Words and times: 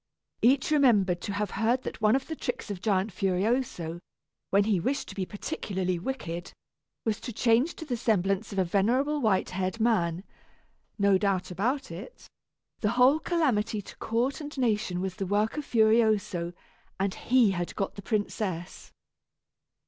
Each 0.41 0.71
remembered 0.71 1.21
to 1.21 1.33
have 1.33 1.51
heard 1.51 1.83
that 1.83 2.01
one 2.01 2.15
of 2.15 2.25
the 2.25 2.35
tricks 2.35 2.71
of 2.71 2.81
Giant 2.81 3.11
Furioso, 3.11 3.99
when 4.49 4.63
he 4.63 4.79
wished 4.79 5.07
to 5.09 5.13
be 5.15 5.27
particularly 5.27 5.99
wicked, 5.99 6.53
was 7.05 7.19
to 7.19 7.31
change 7.31 7.75
to 7.75 7.85
the 7.85 7.95
semblance 7.95 8.51
of 8.51 8.57
a 8.57 8.63
venerable 8.63 9.21
white 9.21 9.51
haired 9.51 9.79
man. 9.79 10.23
No 10.97 11.19
doubt 11.19 11.51
about 11.51 11.91
it, 11.91 12.27
the 12.79 12.89
whole 12.93 13.19
calamity 13.19 13.79
to 13.83 13.95
court 13.97 14.41
and 14.41 14.57
nation 14.57 15.01
was 15.01 15.17
the 15.17 15.27
work 15.27 15.55
of 15.55 15.65
Furioso, 15.65 16.53
and 16.99 17.13
he 17.13 17.51
had 17.51 17.75
got 17.75 17.93
the 17.93 18.01
princess. 18.01 18.91